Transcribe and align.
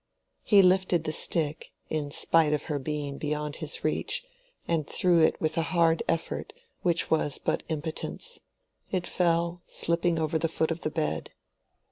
He 0.41 0.63
lifted 0.63 1.03
the 1.03 1.11
stick, 1.11 1.73
in 1.87 2.09
spite 2.09 2.53
of 2.53 2.63
her 2.63 2.79
being 2.79 3.19
beyond 3.19 3.57
his 3.57 3.83
reach, 3.83 4.23
and 4.67 4.87
threw 4.87 5.19
it 5.19 5.39
with 5.39 5.59
a 5.59 5.73
hard 5.77 6.01
effort 6.07 6.53
which 6.81 7.11
was 7.11 7.37
but 7.37 7.61
impotence. 7.69 8.39
It 8.89 9.05
fell, 9.05 9.61
slipping 9.67 10.17
over 10.17 10.39
the 10.39 10.49
foot 10.49 10.71
of 10.71 10.81
the 10.81 10.89
bed. 10.89 11.29